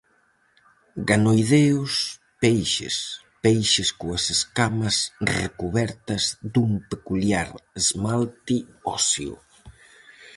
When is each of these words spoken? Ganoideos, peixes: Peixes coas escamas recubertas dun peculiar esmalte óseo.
Ganoideos, 1.09 1.93
peixes: 2.41 2.95
Peixes 3.43 3.89
coas 4.01 4.23
escamas 4.35 4.97
recubertas 5.39 6.23
dun 6.53 6.71
peculiar 6.91 7.47
esmalte 7.81 8.57
óseo. 8.97 9.35